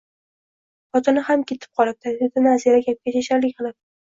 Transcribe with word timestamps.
Xotini 0.97 1.23
ham 1.27 1.43
ketib 1.51 1.79
qolibdi, 1.83 2.15
dedi 2.23 2.45
Nazira 2.47 2.81
gapga 2.89 3.15
chechanlik 3.19 3.57
qilib 3.63 3.79